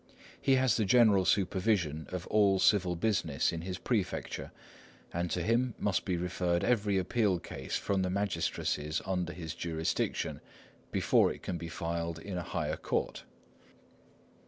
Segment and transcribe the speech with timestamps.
[0.41, 4.51] He has the general supervision of all civil business in his prefecture,
[5.13, 10.41] and to him must be referred every appeal case from the magistracies under his jurisdiction,
[10.91, 13.25] before it can be filed in a higher court.